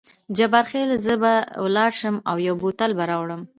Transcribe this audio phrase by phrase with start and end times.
[0.37, 3.41] جبار خان: زه به ولاړ شم او یو بوتل به راوړم.